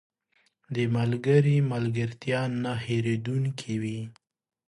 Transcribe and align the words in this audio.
•د 0.75 0.77
ملګري 0.95 1.57
ملګرتیا 1.71 2.41
نه 2.63 2.73
هېریدونکې 2.85 3.73
وي. 3.81 4.01